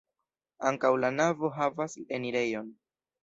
Ankaŭ 0.69 0.89
la 1.01 1.11
navo 1.17 1.51
havas 1.59 1.99
enirejon. 2.19 2.73